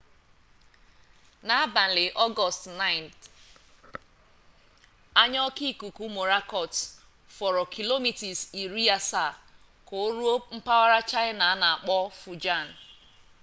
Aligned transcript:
n'abalị 1.45 2.05
ọgọọst 2.25 2.63
9 2.79 3.11
anya 5.21 5.39
oke 5.47 5.65
ikuku 5.71 6.03
mọrakọt 6.15 6.73
fọrọ 7.35 7.61
kilomita 7.75 8.27
iri 8.61 8.83
asaa 8.97 9.31
ka 9.87 9.93
o 10.03 10.05
ruo 10.15 10.33
mpaghara 10.55 10.99
chaịna 11.09 11.43
a 11.53 11.59
na-akpọ 11.61 11.95
fujian 12.21 12.67